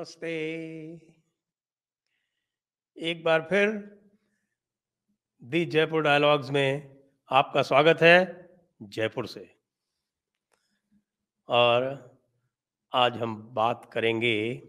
[0.00, 0.30] नमस्ते।
[2.96, 3.68] एक बार फिर
[5.42, 6.96] दी जयपुर डायलॉग्स में
[7.30, 8.48] आपका स्वागत है
[8.82, 9.56] जयपुर से।
[11.48, 11.84] और
[12.92, 14.62] आज हम बात करेंगे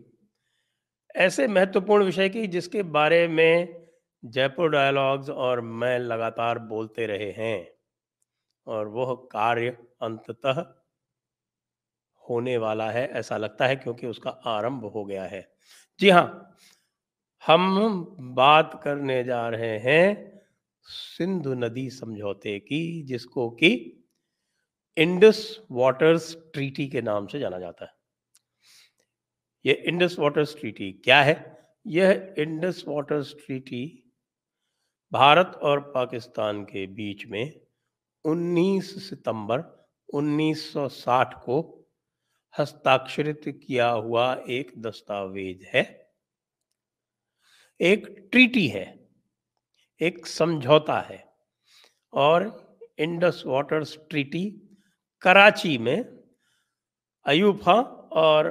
[1.16, 3.88] ऐसे महत्वपूर्ण विषय की जिसके बारे में
[4.26, 7.72] जयपुर डायलॉग्स और मैं लगातार बोलते रहे हैं।
[8.68, 10.81] और वह कार्य अंततः
[12.30, 15.52] होने वाला है, ऐसा लगता है क्योंकि उसका आरंभ हो गया है।
[16.00, 16.56] जी हाँ
[17.48, 20.42] हम बात करने जा रहे हैं
[20.82, 23.98] सिंधु नदी समझौते की, जिसको कि
[24.98, 27.92] इंडस वाटर्स ट्रीटी के नाम से जाना जाता है।
[29.66, 31.58] ये इंडस वाटर्स ट्रीटी क्या है?
[31.88, 34.04] यह इंडस वाटर्स ट्रीटी
[35.12, 37.62] भारत और पाकिस्तान के बीच में
[38.26, 41.81] 19 सितंबर 1960 को
[42.60, 46.14] हस्ताक्षरित किया हुआ एक दस्तावेज़ है।
[47.82, 49.10] एक ट्रीटी है।
[50.02, 51.34] एक समझौता है।
[52.14, 54.78] और इंडस वाटर्स ट्रीटी
[55.22, 56.24] कराची में
[57.26, 58.50] अयूब खां और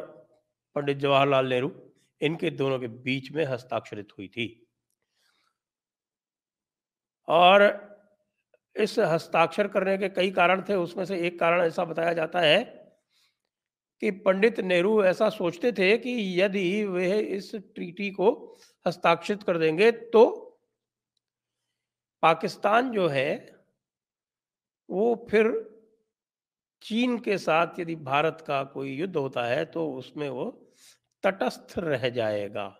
[0.74, 4.66] पंडित जवाहरलाल नेहरू, इनके दोनों के बीच में हस्ताक्षरित हुई थी।
[7.28, 7.90] और
[8.76, 12.79] इस हस्ताक्षर करने के कई कारण थे। उसमें से एक कारण ऐसा बताया जाता है
[14.02, 18.30] कि पंडित नेहरू ऐसा सोचते थे कि यदि वे इस ट्रीटी को
[18.86, 20.26] हस्ताक्षरित कर देंगे तो
[22.22, 23.34] पाकिस्तान जो है,
[24.88, 25.48] वो फिर
[26.82, 30.44] चीन के साथ यदि भारत का कोई युद्ध होता है तो उसमें वो
[31.24, 32.76] तटस्थ रह जाएगा।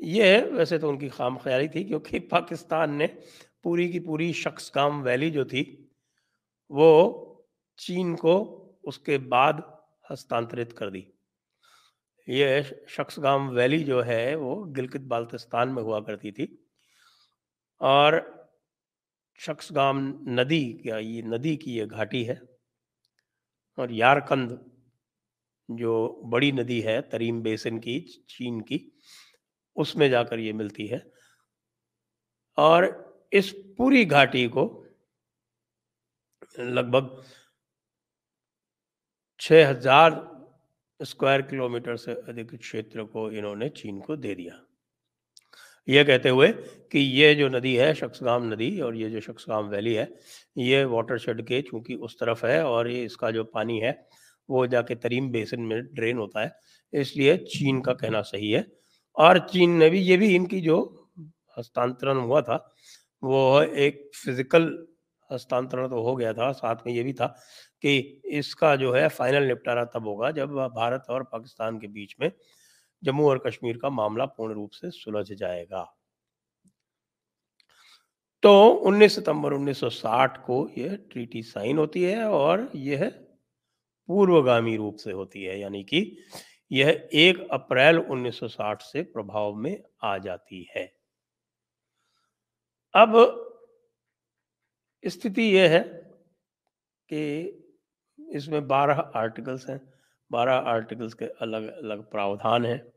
[0.00, 3.06] यह वैसे तो उनकी खाम ख्याली थी, क्योंकि पाकिस्तान ने
[3.64, 5.62] पूरी की पूरी शख्सगाम वैली जो थी,
[6.70, 7.25] वो
[7.78, 8.34] चीन को
[8.84, 9.62] उसके बाद
[10.10, 11.06] हस्तांतरित कर दी।
[12.28, 16.46] ये शख्सगाम वैली जो है, वो गिलगित बाल्तिस्तान में हुआ करती थी।
[17.80, 18.36] और
[19.38, 19.98] शख्सगाम
[20.28, 22.40] नदी क्या ये नदी की ये घाटी है,
[23.78, 24.58] और यारकंद
[25.68, 28.80] जो बड़ी नदी है, तरीम बेसिन की चीन की,
[29.76, 31.02] उसमें जाकर ये मिलती है।
[32.58, 32.86] और
[33.32, 34.64] इस पूरी घाटी को
[36.58, 37.24] लगभग
[39.40, 40.24] छह हज़ार
[41.00, 44.60] स्क्वायर किलोमीटर से अधिक क्षेत्र को इन्होंने चीन को दे दिया।
[45.88, 46.48] यह कहते हुए
[46.92, 50.08] कि ये जो नदी है शख्सगाम नदी, और ये जो शख्सगाम वैली है,
[50.56, 53.92] ये वाटरशेड के चूँकि उस तरफ़ है और ये इसका जो पानी है,
[54.48, 56.52] वो जाके तरीम बेसिन में ड्रेन होता है,
[56.92, 58.66] इसलिए चीन का कहना सही है।
[59.16, 60.78] और चीन ने भी ये भी इनकी जो
[61.58, 62.56] हस्तांतरण हुआ था,
[63.22, 64.70] वो एक फ़िज़िकल
[65.30, 67.26] हस्तांतरण तो हो गया था, साथ में ये भी था
[67.84, 67.98] कि
[68.32, 72.30] इसका जो है फाइनल निपटारा तब होगा जब भारत और पाकिस्तान के बीच में
[73.02, 75.84] जम्मू और कश्मीर का मामला पूर्ण रूप से सुलझ जाएगा।
[78.42, 83.08] तो 19 सितंबर 1960 को यह ट्रीटी साइन होती है और यह
[84.08, 86.18] पूर्वगामी रूप से होती है, यानी कि
[86.70, 90.84] यह 1 अप्रैल 1960 से प्रभाव में आ जाती है।
[92.94, 93.45] अब
[95.06, 95.80] स्थिति यह है
[97.08, 97.48] कि
[98.30, 99.92] इसमें 12 आर्टिकल्स हैं
[100.32, 102.92] 12 आर्टिकल्स के अलग अलग प्रावधान हैं।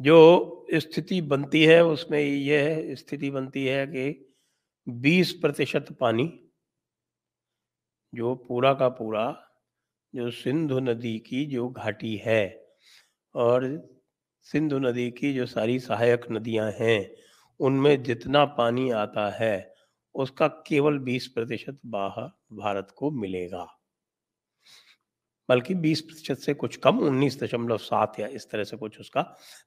[0.00, 4.34] जो स्थिति बनती है, उसमें यह स्थिति बनती है कि
[4.88, 6.50] 20 प्रतिशत पानी
[8.14, 9.46] जो पूरा का पूरा,
[10.14, 12.66] जो सिंधु नदी की जो घाटी है
[13.34, 13.88] और
[14.40, 17.14] सिंधु नदी की जो सारी सहायक नदियाँ हैं,
[17.60, 19.69] उनमें जितना पानी आता है
[20.14, 23.76] उसका केवल 20 प्रतिशत बाहर भारत को मिलेगा।
[25.48, 29.22] बल्कि 20 प्रतिशत से कुछ कम, उन्नीस दशमलव सात या इस तरह से कुछ उसका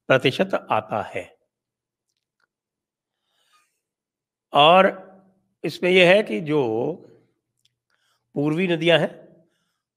[0.08, 1.38] प्रतिशत आता है।
[4.54, 5.14] और
[5.64, 6.92] इसमें यह है कि जो
[8.36, 9.12] पूर्वी नदियाँ हैं,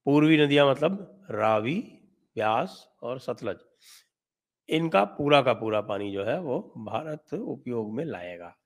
[0.06, 1.78] पूर्वी नदियाँ मतलब रावी
[2.36, 3.56] व्यास और सतलज,
[4.68, 8.56] इनका पूरा का पूरा पानी जो है वो भारत उपयोग में लाएगा।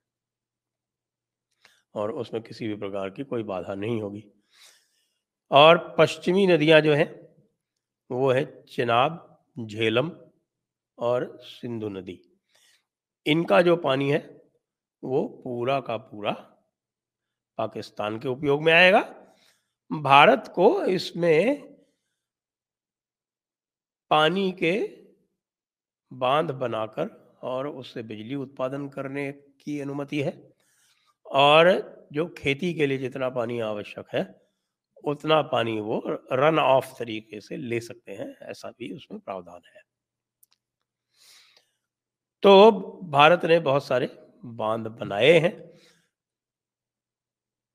[1.94, 4.32] और उसमें किसी भी प्रकार की कोई बाधा नहीं होगी।
[5.50, 7.28] और पश्चिमी नदियाँ जो हैं,
[8.10, 10.12] वो है चिनाब, झेलम
[10.98, 12.22] और सिंधु नदी।
[13.26, 14.42] इनका जो पानी है,
[15.04, 16.32] वो पूरा का पूरा
[17.58, 19.32] पाकिस्तान के उपयोग में आएगा।
[19.92, 21.70] भारत को इसमें
[24.10, 25.04] पानी के
[26.12, 30.49] बाँध बनाकर और उससे बिजली उत्पादन करने की अनुमति है।
[31.30, 31.70] और
[32.12, 34.40] जो खेती के लिए जितना पानी आवश्यक है,
[35.04, 39.82] उतना पानी वो रन ऑफ़ तरीके से ले सकते हैं, ऐसा भी उसमें प्रावधान है।
[42.42, 42.70] तो
[43.04, 44.08] भारत ने बहुत सारे
[44.44, 45.70] बाँध बनाए हैं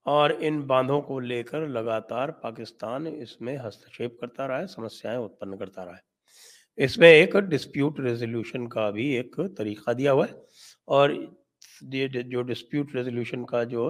[0.06, 5.84] और इन बांधों को लेकर लगातार पाकिस्तान इसमें हस्तक्षेप करता रहा है, समस्याएँ उत्पन्न करता
[5.84, 6.02] रहा है।
[6.78, 10.42] इसमें एक डिस्प्यूट रेजोल्यूशन का भी एक तरीका दिया हुआ है
[10.88, 11.14] और
[11.84, 13.90] जो डिस्प्यूट रेजोल्यूशन का जो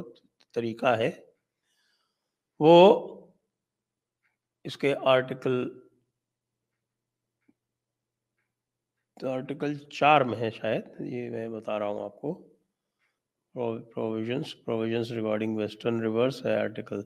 [0.56, 1.10] तरीका है,
[2.60, 2.76] वो
[4.66, 5.64] इसके आर्टिकल
[9.18, 12.34] तो आर्टिकल चार में है शायद, ये मैं बता रहा हूँ आपको।
[13.56, 17.04] Provisions provisions regarding western rivers है आर्टिकल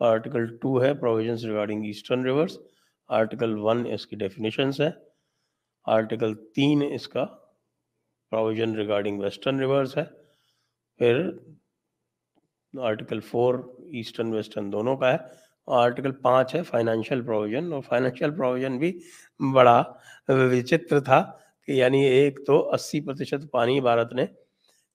[0.00, 2.58] आर्टिकल टू है provisions regarding eastern rivers
[3.10, 4.90] article one इसकी डेफिनेशंस है।
[5.86, 7.24] आर्टिकल तीन इसका
[8.32, 10.04] प्रोविज़न रिगार्डिंग वेस्टर्न रिवर्स है।
[11.00, 11.16] फिर
[12.74, 13.56] आर्टिकल फोर
[13.94, 15.18] ईस्टर्न वेस्टर्न दोनों का है।
[15.68, 18.90] और आर्टिकल पाँच है फाइनेंशियल प्रोविज़न और फाइनेंशियल प्रोविज़न भी
[19.40, 19.80] बड़ा
[20.28, 21.20] विचित्र था
[21.68, 24.28] कि यानी एक तो 80 प्रतिशत पानी भारत ने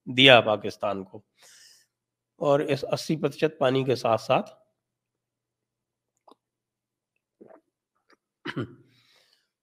[0.07, 1.23] दिया पाकिस्तान को।
[2.41, 4.55] और इस 80 प्रतिशत पानी के साथ साथ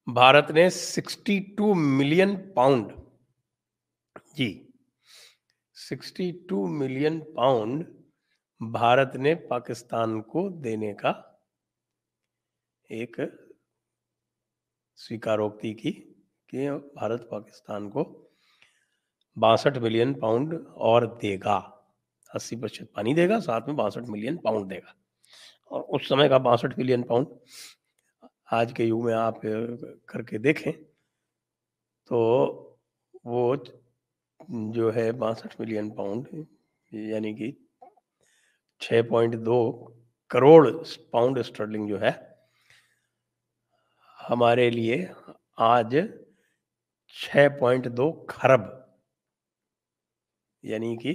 [0.07, 2.93] भारत ने 62 मिलियन पाउंड
[4.37, 4.49] जी।
[5.77, 7.85] 62 मिलियन पाउंड
[8.61, 11.13] भारत ने पाकिस्तान को देने का
[12.91, 13.17] एक
[14.99, 18.03] स्वीकारोक्ति की, कि भारत पाकिस्तान को
[19.37, 21.57] बासठ मिलियन पाउंड और देगा।
[22.35, 24.95] अस्सी प्रतिशत पानी देगा, साथ में बासठ मिलियन पाउंड देगा।
[25.71, 27.27] और उस समय का बासठ मिलियन पाउंड
[28.53, 29.41] आज के युग में आप
[30.09, 30.73] करके देखें
[32.11, 32.64] तो
[34.51, 36.47] जो है बासठ मिलियन पाउंड
[36.93, 37.51] यानी कि
[38.81, 39.59] छः पॉइंट दो
[40.31, 40.69] करोड़
[41.13, 42.13] पाउंड स्टर्लिंग जो है,
[44.19, 44.97] हमारे लिए
[45.59, 45.95] आज
[47.15, 48.71] छः पॉइंट दो खरब,
[50.65, 51.15] यानी कि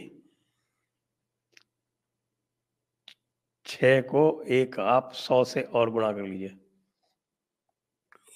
[3.65, 6.57] छ को एक आप सौ से और गुणा कर लीजिए,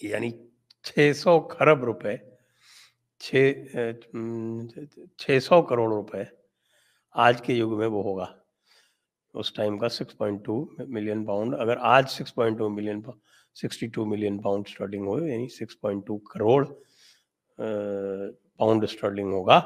[0.04, 0.32] यानी
[0.86, 2.16] 600 खरब रुपए
[3.24, 3.34] छ
[5.42, 6.26] सौ करोड़ रुपए
[7.16, 8.28] आज के युग में वो होगा।
[9.36, 10.56] उस टाइम का 6.2
[10.88, 13.02] मिलियन पाउंड अगर आज 6.2 मिलियन
[13.56, 16.66] 62 मिलियन पाउंड स्टर्लिंग हो, यानी 6.2 करोड़
[17.60, 19.60] पाउंड स्टर्लिंग होगा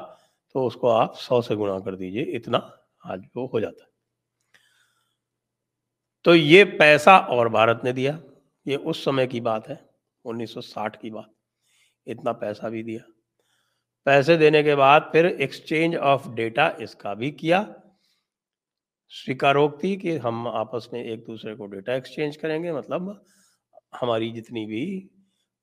[0.54, 2.58] तो उसको आप 100 से गुणा कर दीजिए, इतना
[3.04, 3.88] आज वो हो जाता। है
[6.24, 8.18] तो ये पैसा और भारत ने दिया,
[8.66, 9.78] ये उस समय की बात है
[10.24, 11.30] 1960 की बात,
[12.06, 13.00] इतना पैसा भी दिया।
[14.08, 17.60] पैसे देने के बाद फिर एक्सचेंज ऑफ़ डेटा इसका भी किया।
[19.08, 23.26] स्वीकारोक्ति कि हम आपस में एक दूसरे को डेटा एक्सचेंज करेंगे मतलब
[24.00, 25.10] हमारी जितनी भी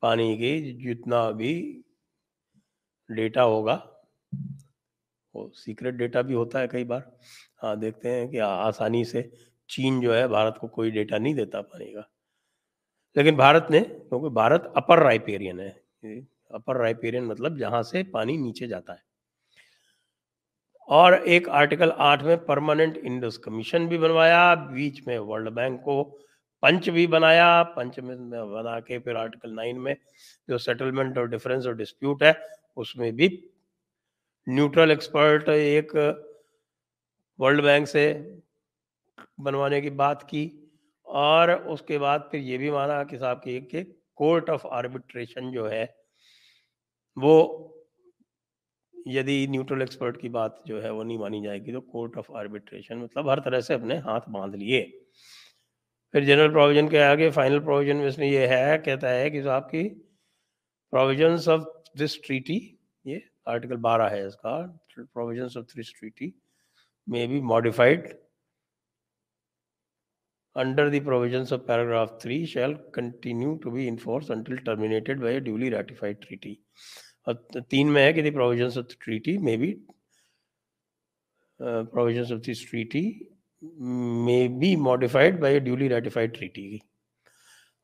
[0.02, 1.82] पानी की, जितना भी
[3.10, 3.74] डेटा होगा,
[5.34, 7.02] वो सीक्रेट डेटा भी होता है कई बार।
[7.62, 9.30] हाँ देखते हैं कि आसानी से
[9.70, 12.08] चीन जो है, भारत को कोई डेटा नहीं देता पानी का।
[13.16, 15.70] लेकिन भारत ने, क्योंकि भारत अपर राइपेरियन है
[16.54, 19.02] अपर राइपेरियन मतलब जहाँ से पानी नीचे जाता है।
[20.88, 26.02] और एक आर्टिकल आठ में परमानेंट इंडस कमीशन भी बनवाया, बीच में वर्ल्ड बैंक को
[26.62, 29.96] पंच भी बनाया, पंच में बना के फिर आर्टिकल नाइन में
[30.50, 32.34] जो सेटलमेंट और डिफरेंस और डिस्प्यूट है,
[32.76, 33.50] उसमें भी
[34.48, 35.92] न्यूट्रल एक्सपर्ट एक
[37.40, 38.06] वर्ल्ड बैंक से
[39.40, 40.50] बनवाने की बात की
[41.06, 43.82] और उसके बाद फिर ये भी माना कि साहब की
[44.16, 46.05] कोर्ट ऑफ़ आर्बिट्रेशन जो है
[47.16, 47.32] वो
[49.08, 52.98] यदि न्यूट्रल एक्सपर्ट की बात जो है वो नहीं मानी जाएगी तो कोर्ट ऑफ़ आर्बिट्रेशन
[52.98, 54.82] मतलब हर तरह से अपने हाथ बाँध लिए।
[56.14, 59.62] फिर जनरल प्रोविज़न के आगे फाइनल प्रोविज़न में इसमें ये है, कहता है कि साहब
[59.74, 59.82] की
[60.92, 61.64] प्रोविज़न ऑफ़
[61.98, 62.58] दिस ट्रीटी,
[63.06, 64.60] ये आर्टिकल 12 है इसका
[64.98, 66.32] provision of this treaty
[67.08, 68.14] may be modified
[70.56, 75.40] under the provisions of paragraph 3 shall continue to be enforced until terminated by a
[75.48, 76.52] duly ratified treaty
[77.26, 77.34] और
[77.70, 79.72] तीन में है कि provision of treaty may be
[81.60, 83.02] provision of this treaty
[84.26, 86.80] may be modified by duly ratified treaty की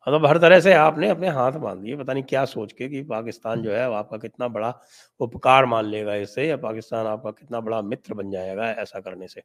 [0.06, 3.02] मतलब हर तरह से आपने अपने हाथ बाँध दिए पता नहीं क्या सोच के कि
[3.04, 4.72] पाकिस्तान जो है आपका कितना बड़ा
[5.20, 9.42] उपकार मान लेगा इससे या पाकिस्तान आपका कितना बड़ा मित्र बन जाएगा ऐसा करने से।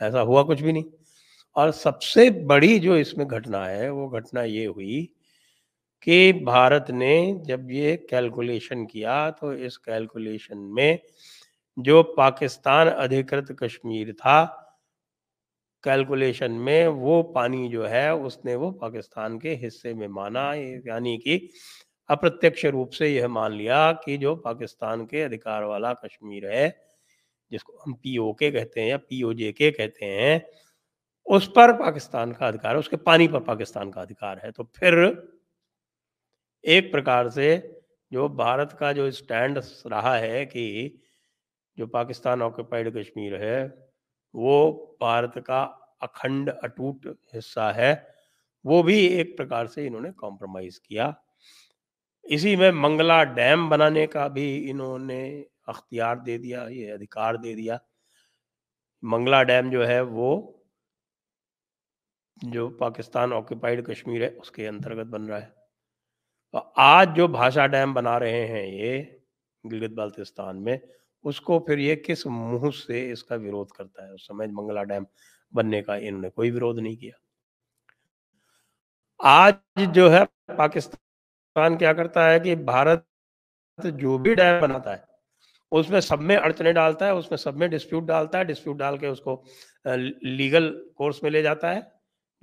[0.00, 0.84] ऐसा हुआ कुछ भी नहीं।
[1.56, 5.08] और सबसे बड़ी जो इसमें घटना है, वो घटना ये हुई
[6.02, 10.98] कि भारत ने जब ये कैलकुलेशन किया तो इस कैलकुलेशन में
[11.76, 14.56] जो पाकिस्तान अधिकृत कश्मीर था
[15.84, 21.48] कैलकुलेशन में वो पानी जो है, उसने वो पाकिस्तान के हिस्से में माना। यानी कि
[22.08, 26.68] अप्रत्यक्ष रूप से यह मान लिया कि जो पाकिस्तान के अधिकार वाला कश्मीर है,
[27.50, 30.42] जिसको हम पीओके कहते हैं या पीओजे के कहते हैं,
[31.26, 34.94] उस पर पाकिस्तान का अधिकार है उसके पानी पर पाकिस्तान का अधिकार है। तो फिर
[36.64, 37.80] एक प्रकार से
[38.12, 40.98] जो भारत का जो स्टैंड रहा है कि
[41.78, 43.88] जो पाकिस्तान ऑक्यूपाइड कश्मीर है,
[44.34, 45.62] वो भारत का
[46.02, 48.14] अखंड अटूट हिस्सा है,
[48.66, 51.22] वो भी एक प्रकार से इन्होंने कॉम्प्रोमाइज किया।
[52.24, 57.80] इसी में मंगला डैम बनाने का भी इन्होंने अख्तियार दे दिया, ये अधिकार दे दिया।
[59.04, 60.62] मंगला डैम जो है, वो
[62.44, 65.59] जो पाकिस्तान ऑक्यूपाइड कश्मीर है, उसके अंतर्गत बन रहा है।
[66.54, 68.98] तो आज जो भाषा डैम बना रहे हैं ये
[69.64, 70.80] गिलगित बाल्तिस्तान में,
[71.24, 74.12] उसको फिर ये किस मुँह से इसका विरोध करता है?
[74.12, 75.06] उस समय मंगला डैम
[75.52, 77.20] बनने का इन्होंने कोई विरोध नहीं किया।
[79.20, 80.24] आज जो है
[80.58, 83.06] पाकिस्तान क्या करता है कि भारत
[83.78, 85.04] जो भी डैम बनाता है,
[85.72, 89.08] उसमें सब में अड़चने डालता है, उसमें सब में डिस्प्यूट डालता है, डिस्प्यूट डाल के
[89.08, 89.42] उसको
[89.86, 91.90] लीगल कोर्स में ले जाता है।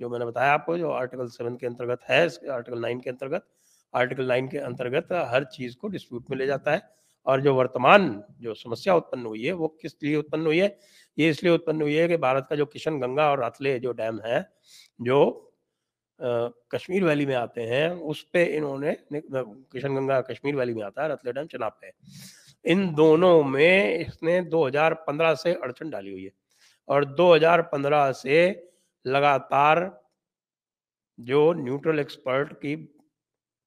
[0.00, 3.46] जो मैंने बताया आपको, जो आर्टिकल सेवन के अंतर्गत है, आर्टिकल नाइन के अंतर्गत
[3.94, 6.82] आर्टिकल नाइन के अंतर्गत हर चीज़ को डिस्प्यूट में ले जाता है।
[7.26, 10.78] और जो वर्तमान जो समस्या उत्पन्न हुई है वो किस लिए उत्पन्न हुई है?
[11.18, 14.20] ये इसलिए उत्पन्न हुई है कि भारत का जो किशन गंगा और रातले जो डैम
[14.24, 14.40] है
[15.00, 15.44] जो
[16.22, 21.02] आ, कश्मीर वैली में आते हैं उस पे इन्होंने किशन गंगा कश्मीर वैली में आता
[21.02, 21.92] है रतले डैम चनाब पे।
[22.64, 26.30] इन दोनों में इसने 2015 से अड़चन डाली हुई है।
[26.88, 28.38] और 2015 से
[29.06, 30.04] लगातार
[31.20, 32.97] जो न्यूट्रल एक्सपर्ट की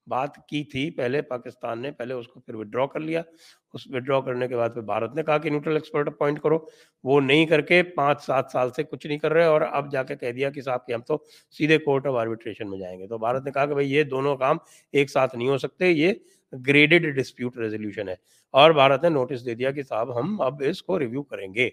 [0.08, 3.24] बात की थी, पहले पाकिस्तान ने, पहले उसको फिर विड्रॉ कर लिया।
[3.74, 6.58] उस विड्रॉ करने के बाद फिर भारत ने कहा कि न्यूट्रल एक्सपर्ट अपॉइंट करो।
[7.04, 10.32] वो नहीं करके पाँच सात साल से कुछ नहीं कर रहे और अब जाके कह
[10.32, 11.24] दिया कि साहब कि हम तो
[11.56, 14.60] सीधे कोर्ट ऑफ़ आर्बिट्रेशन में जाएँगे। तो भारत ने कहा कि भाई ये दोनों काम
[14.94, 16.20] एक साथ नहीं हो सकते, ये
[16.54, 18.18] ग्रेडेड डिस्प्यूट रेजोल्यूशन है।
[18.54, 21.72] और भारत ने नोटिस दे दिया कि साहब हम अब इसको रिव्यू करेंगे।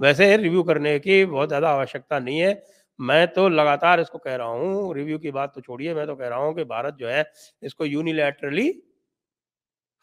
[0.00, 2.52] वैसे रिव्यू करने की बहुत ज़्यादा आवश्यकता नहीं है।
[3.00, 6.28] मैं तो लगातार इसको कह रहा हूँ, रिव्यू की बात तो छोड़िए, मैं तो कह
[6.28, 8.82] रहा हूँ कि भारत जो है, इसको यूनिलैटरली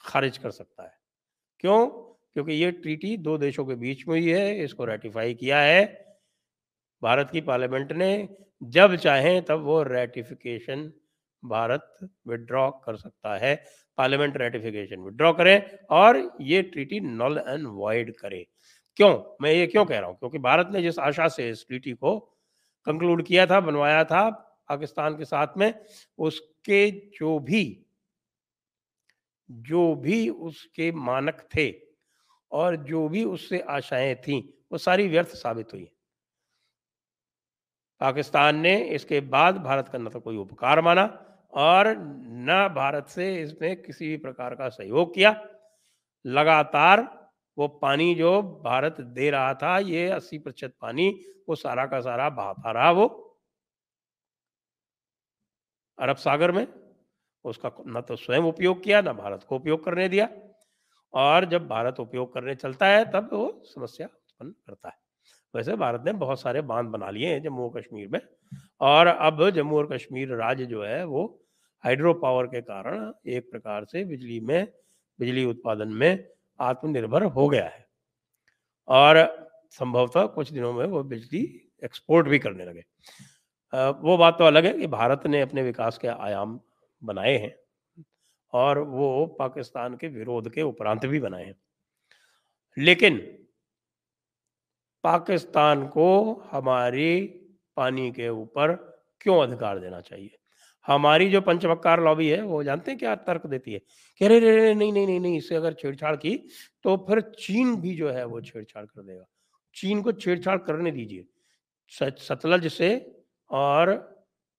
[0.04, 0.94] खारिज कर सकता है।
[1.60, 1.88] क्यों?
[2.34, 5.86] क्योंकि ये ट्रीटी दो देशों के बीच में ही है, इसको रेटिफाई किया है।
[7.02, 8.30] भारत की पार्लियामेंट ने
[8.64, 10.92] जब चाहे तब वो रेटिफिकेशन
[11.44, 13.56] भारत विड्रॉ कर सकता है।
[13.98, 18.46] पार्लियामेंट रेटिफिकेशन विड्रॉ करे और ये ट्रीटी नल एंड वॉइड करे।
[18.96, 19.38] क्यों?
[19.42, 20.18] मैं ये क्यों कह रहा हूँ?
[20.18, 22.37] क्योंकि भारत ने जिस आशा से इस ट्रीटी को
[22.88, 24.30] कंक्लूड किया था, बनवाया था
[24.70, 25.86] पाकिस्तान के साथ में,
[26.18, 27.84] उसके जो भी
[29.50, 31.74] जो भी उसके मानक थे
[32.52, 35.92] और जो भी उससे आशाएँ थी, वो सारी व्यर्थ साबित हुई।
[38.02, 41.06] पाकिस्तान ने इसके बाद भारत का न तो कोई उपकार माना
[41.54, 45.48] और न भारत से इसमें किसी भी प्रकार का सहयोग किया।
[46.26, 47.27] लगातार
[47.58, 52.30] वो पानी जो भारत दे रहा था, ये 80 प्रतिशत पानी, वो सारा का सारा
[52.30, 53.24] बहाता रहा वो।
[56.00, 56.68] अरब सागर में,
[57.44, 60.30] उसका न तो स्वयं उपयोग किया, ना भारत को उपयोग करने दिया।
[61.14, 64.96] और जब भारत उपयोग करने चलता है, तब वो समस्या उत्पन्न करता है।
[65.56, 68.20] वैसे भारत ने बहुत सारे बाँध बना लिए हैं जम्मू और कश्मीर में।
[68.82, 71.44] और अब जम्मू और कश्मीर राज्य जो है, वो
[71.84, 74.74] हाइड्रो पावर के कारण एक प्रकार से बिजली में,
[75.20, 77.86] बिजली उत्पादन में आत्मनिर्भर हो गया है।
[78.88, 79.18] और
[79.72, 81.44] संभवतः कुछ दिनों में वो बिजली
[81.84, 82.84] एक्सपोर्ट भी करने लगे।
[84.02, 86.60] वो बात तो अलग है कि भारत ने अपने विकास के आयाम
[87.02, 87.56] बनाए हैं
[88.54, 91.56] और वो पाकिस्तान के विरोध के उपरांत भी बनाए हैं।
[92.78, 93.18] लेकिन
[95.04, 97.26] पाकिस्तान को हमारी
[97.78, 98.74] पानी के ऊपर
[99.22, 100.38] क्यों अधिकार देना चाहिए?
[100.88, 103.80] हमारी जो पंचमक्कार लॉबी है, वो जानते हैं क्या तर्क देती है?
[104.22, 106.36] कह रहे रे नहीं नहीं नहीं नहीं, इससे अगर छेड़छाड़ की
[106.86, 109.26] तो फिर चीन भी जो है, वो छेड़छाड़ कर देगा।
[109.76, 111.26] चीन को छेड़छाड़ करने दीजिए
[111.92, 112.90] सतलज से
[113.52, 113.92] और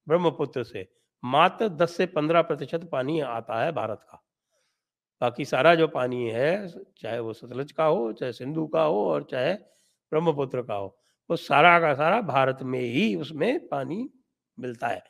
[0.06, 0.86] ब्रह्मपुत्र से।
[1.22, 4.22] मात्र 10 से 15 प्रतिशत पानी आता है भारत का।
[5.22, 6.68] बाकी सारा जो पानी है,
[6.98, 9.52] चाहे वो सतलज का हो, चाहे सिंधु का हो और चाहे
[10.12, 10.96] ब्रह्मपुत्र का हो,
[11.30, 14.08] वो सारा का सारा भारत में ही उसमें पानी
[14.58, 15.02] मिलता है।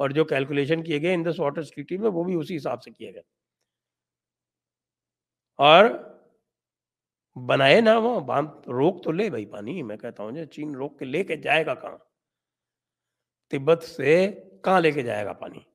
[0.00, 3.12] और जो कैलकुलेशन किए गए इंडस वाटर ट्रीटी में, वो भी उसी हिसाब से किए
[3.12, 3.22] गए।
[5.58, 5.88] और
[7.36, 11.04] बनाए ना वो, बाँध, रोक तो ले भाई पानी, मैं कहता हूँ चीन रोक के
[11.04, 11.98] लेके जाएगा कहाँ?
[13.52, 14.16] तिब्बत से
[14.64, 15.66] कहाँ लेके जाएगा पानी?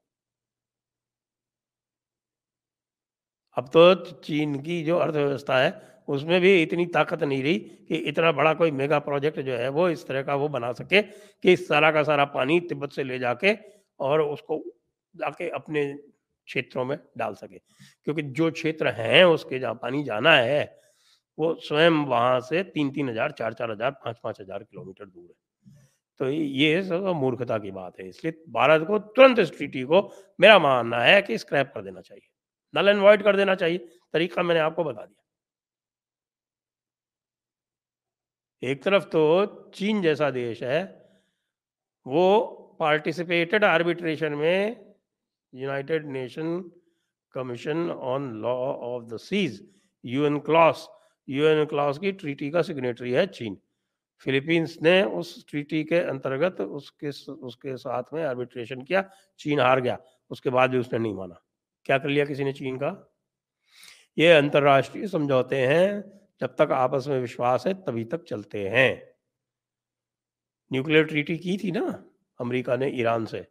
[3.58, 5.72] अब तो चीन की जो अर्थव्यवस्था है,
[6.08, 7.58] उसमें भी इतनी ताकत नहीं रही
[7.90, 11.02] कि इतना बड़ा कोई मेगा प्रोजेक्ट जो है, वो इस तरह का वो बना सके
[11.02, 13.54] कि सारा का सारा पानी तिब्बत से ले जाके
[14.02, 14.64] और उसको
[15.16, 15.86] जाके अपने
[16.48, 20.64] क्षेत्रों में डाल सके। क्योंकि जो क्षेत्र हैं उसके जहाँ पानी जाना है,
[21.38, 25.24] वो स्वयं वहाँ से तीन तीन हज़ार चार चार हज़ार पाँच पाँच हज़ार किलोमीटर दूर
[25.24, 25.36] है।
[26.20, 30.02] तो ये सब मूर्खता की बात है, इसलिए भारत को तुरंत इस ट्रीटी को
[30.40, 32.28] मेरा मानना है कि स्क्रैप कर देना चाहिए।
[32.74, 33.78] नल एंड वॉइड कर देना चाहिए,
[34.14, 35.18] तरीका मैंने आपको बता दिया।
[38.64, 40.84] एक तरफ़ तो चीन जैसा देश है,
[42.06, 44.86] वो पार्टिसिपेटेड आर्बिट्रेशन में
[45.54, 46.72] United Nation
[47.34, 49.68] commission on law of the seas
[50.06, 50.88] UN CLOS
[51.30, 53.58] UN CLOS की ट्रीटी का सिग्नेटरी है चीन।
[54.18, 59.10] फिलीपींस ने उस ट्रीटी के अंतर्गत उसके उसके साथ में आर्बिट्रेशन किया,
[59.40, 59.98] चीन हार गया,
[60.30, 61.42] उसके बाद भी उसने नहीं माना।
[61.86, 63.14] क्या कर लिया किसी ने चीन का?
[64.18, 66.04] ये अंतरराष्ट्रीय समझौते हैं,
[66.42, 69.16] जब तक आपस में विश्वास है तभी तक चलते हैं।
[70.72, 72.11] न्यूक्लियर ट्रीटी की थी ना?
[72.42, 73.46] अमेरिका ने ईरान से।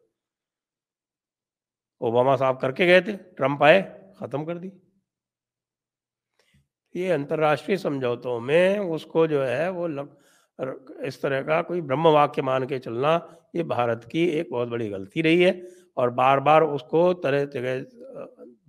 [2.00, 3.80] ओबामा साहब करके गए थे ट्रंप आए
[4.20, 4.70] खत्म कर दी।
[6.94, 10.16] ये अंतरराष्ट्रीय समझौतों में उसको जो है वो लग,
[11.04, 13.14] इस तरह का कोई ब्रह्म वाक्य मान के चलना
[13.56, 15.52] ये भारत की एक बहुत बड़ी गलती रही है
[15.96, 17.80] और बार बार उसको तरह तरह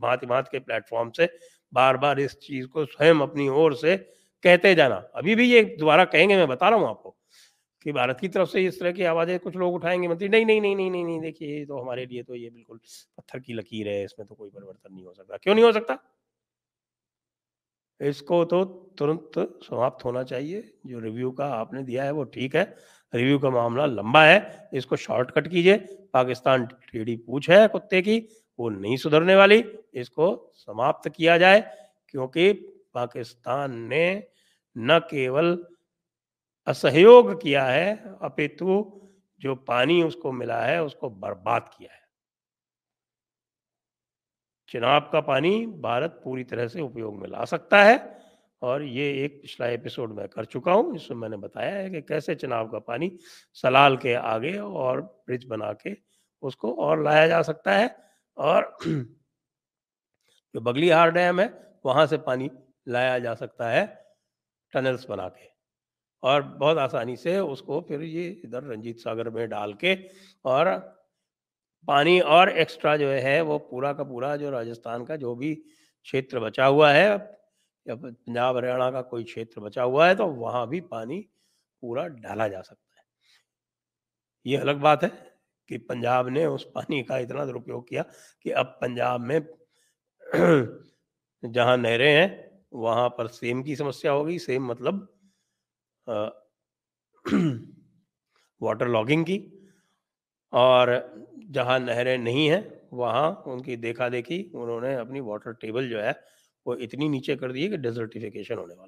[0.01, 1.29] भांति भांति के प्लेटफॉर्म से
[1.73, 3.95] बार बार इस चीज़ को स्वयं अपनी ओर से
[4.43, 7.15] कहते जाना। अभी भी ये दोबारा कहेंगे मैं बता रहा हूँ आपको।
[7.85, 10.07] कि भारत की तरफ़ से इस तरह की आवाज़ें कुछ लोग उठाएँगे?
[10.07, 12.79] मंत्री, नहीं नहीं नहीं नहीं नहीं नहीं, देखिए, ये तो हमारे लिए तो ये बिल्कुल
[13.17, 15.97] पत्थर की लकीर है, इसमें तो कोई परिवर्तन नहीं हो सकता। क्यों नहीं हो सकता?
[18.01, 18.63] इसको तो
[18.97, 19.31] तुरंत
[19.63, 22.63] समाप्त होना चाहिए। जो रिव्यू का आपने दिया है वो ठीक है।
[23.13, 25.77] रिव्यू का मामला लंबा है। इसको शॉर्टकट कीजिए।
[26.13, 28.17] पाकिस्तान टेढ़ी पूछ है कुत्ते की,
[28.59, 31.61] वो नहीं सुधरने वाली। इसको समाप्त किया जाए,
[32.09, 32.51] क्योंकि
[32.93, 34.05] पाकिस्तान ने
[34.75, 35.53] न केवल
[36.67, 38.97] असहयोग किया है, अपितु
[39.41, 41.99] जो पानी उसको मिला है, उसको बर्बाद किया है।
[44.69, 47.97] चिनाब का पानी भारत पूरी तरह से उपयोग में ला सकता है
[48.61, 52.35] और ये एक पिछला एपिसोड में कर चुका हूँ इसमें मैंने बताया है कि कैसे
[52.35, 53.11] चिनाब का पानी
[53.53, 55.95] सलाल के आगे और ब्रिज बना के
[56.43, 57.95] उसको और लाया जा सकता है
[58.37, 58.75] और
[60.55, 61.47] जो बगलीहार डैम है,
[61.85, 62.49] वहाँ से पानी
[62.87, 63.85] लाया जा सकता है,
[64.73, 65.50] टनल्स बना के।
[66.23, 69.95] और बहुत आसानी से उसको फिर ये इधर रंजीत सागर में डाल के
[70.45, 70.69] और
[71.87, 76.39] पानी और एक्स्ट्रा जो है वो पूरा का पूरा जो राजस्थान का जो भी क्षेत्र
[76.39, 77.07] बचा हुआ है
[77.85, 81.19] या पंजाब, हरियाणा का कोई क्षेत्र बचा हुआ है तो वहाँ भी पानी
[81.83, 83.03] पूरा डाला जा सकता है।
[84.45, 85.09] ये अलग बात है
[85.69, 88.03] कि पंजाब ने उस पानी का इतना दुरुपयोग किया
[88.43, 89.39] कि अब पंजाब में
[91.45, 95.07] जहाँ नहरें हैं, वहाँ पर सेम की समस्या होगी, सेम मतलब
[98.61, 99.37] वाटर लॉगिंग की
[100.53, 101.13] और
[101.49, 106.11] जहाँ नहरें नहीं हैं, वहाँ उनकी देखा देखी उन्होंने अपनी वाटर टेबल जो है,
[106.67, 108.87] वो इतनी नीचे कर दी है कि डेजर्टिफिकेशन होने वाला।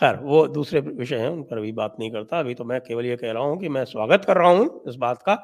[0.00, 3.06] खैर, वो दूसरे विषय हैं, उन पर भी बात नहीं करता। अभी तो मैं केवल
[3.06, 5.34] ये कह रहा हूँ कि मैं स्वागत कर रहा हूँ इस बात का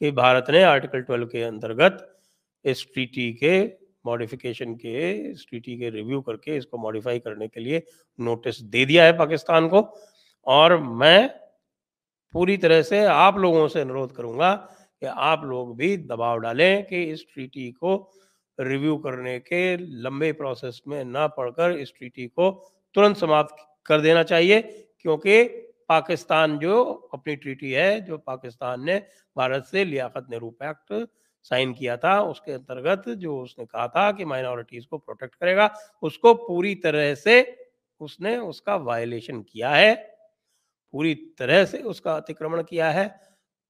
[0.00, 2.20] कि भारत ने आर्टिकल ट्वेल्व के अंतर्गत
[2.64, 7.82] इस ट्रीटी के मॉडिफिकेशन के इस ट्रीटी के रिव्यू करके इसको मॉडिफाई करने के लिए
[8.18, 9.88] नोटिस दे दिया है पाकिस्तान को।
[10.46, 11.28] और मैं
[12.34, 14.54] पूरी तरह से आप लोगों से अनुरोध करूँगा
[15.02, 17.96] कि आप लोग भी दबाव डालें कि इस ट्रीटी को
[18.58, 22.50] रिव्यू करने के लंबे प्रोसेस में ना पढ़कर इस ट्रीटी को
[22.94, 24.60] तुरंत समाप्त कर देना चाहिए,
[25.00, 25.42] क्योंकि
[25.88, 26.82] पाकिस्तान जो
[27.14, 28.96] अपनी ट्रीटी है, जो पाकिस्तान ने
[29.36, 30.92] भारत से लियाकत नेहरू पैक्ट
[31.42, 35.70] साइन किया था, उसके अंतर्गत जो उसने कहा था कि माइनॉरिटीज को प्रोटेक्ट करेगा,
[36.02, 37.56] उसको पूरी तरह से
[38.00, 39.94] उसने उसका वायलेशन किया है,
[40.94, 43.14] पूरी तरह से उसका अतिक्रमण किया है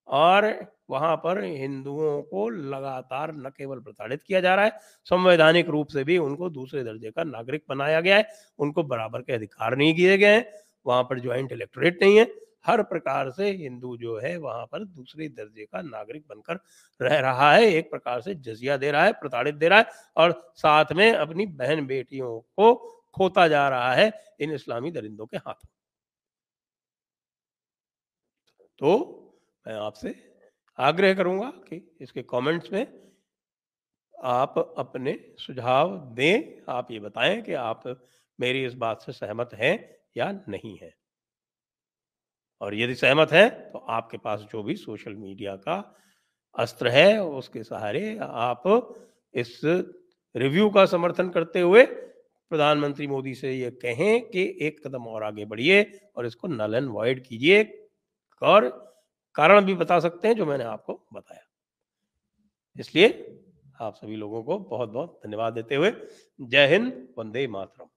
[0.08, 0.54] और
[0.90, 6.04] वहाँ पर हिंदुओं को लगातार न केवल प्रताड़ित किया जा रहा है, संवैधानिक रूप से
[6.04, 8.26] भी उनको दूसरे दर्जे का नागरिक बनाया गया है,
[8.58, 10.44] उनको बराबर के अधिकार नहीं दिए गए हैं,
[10.86, 12.24] वहाँ पर ज्वाइंट इलेक्टोरेट नहीं है।
[12.64, 16.58] हर प्रकार से हिंदू जो है, वहाँ पर दूसरे दर्जे का नागरिक बनकर
[17.00, 20.40] रह रहा है। एक प्रकार से जजिया दे रहा है, प्रताड़ित दे रहा है और
[20.56, 22.74] साथ में अपनी बहन बेटियों को
[23.14, 25.68] खोता जा रहा है इन इस्लामी दरिंदों के हाथों।
[28.80, 28.90] तो
[29.66, 30.14] मैं आपसे
[30.78, 32.86] आग्रह करूँगा कि इसके कमेंट्स में
[34.14, 37.82] आप अपने सुझाव दें। आप ये बताएँ कि आप
[38.38, 39.78] मेरी इस बात से सहमत हैं
[40.16, 40.92] या नहीं है।
[42.62, 45.76] और यदि सहमत है तो आपके पास जो भी सोशल मीडिया का
[46.56, 48.62] अस्त्र है, उसके सहारे आप
[49.34, 49.60] इस
[50.34, 51.84] रिव्यू का समर्थन करते हुए
[52.50, 55.82] प्रधानमंत्री मोदी से ये कहें कि एक कदम और आगे बढ़िए
[56.16, 57.62] और इसको नल एंड वॉइड कीजिए।
[58.42, 58.68] और
[59.34, 61.42] कारण भी बता सकते हैं, जो मैंने आपको बताया।
[62.76, 63.08] इसलिए
[63.80, 65.92] आप सभी लोगों को बहुत बहुत धन्यवाद देते हुए
[66.40, 67.88] जय हिंद, वंदे मातरम।